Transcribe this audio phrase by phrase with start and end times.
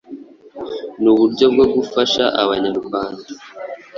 [1.01, 3.29] N’uburyo bwo gufasha abanyarwanda